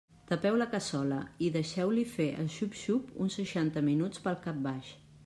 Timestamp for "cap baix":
4.49-4.91